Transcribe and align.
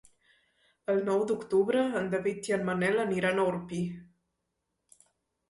El 0.93 1.03
nou 1.09 1.21
d'octubre 1.31 1.83
en 1.99 2.07
David 2.15 2.49
i 2.53 2.57
en 2.57 2.65
Manel 2.71 2.99
aniran 3.05 3.43
a 3.43 3.47
Orpí. 3.53 3.85